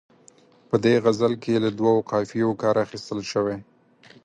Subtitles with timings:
[0.69, 3.57] په دې غزل کې له دوو قافیو کار اخیستل شوی.